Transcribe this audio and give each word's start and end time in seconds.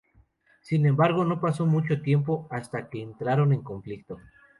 Sin 0.63 0.87
embargo, 0.87 1.23
no 1.25 1.39
pasó 1.39 1.67
mucho 1.67 2.01
tiempo 2.01 2.47
hasta 2.49 2.89
que 2.89 3.03
entraron 3.03 3.53
en 3.53 3.61
conflicto. 3.61 4.17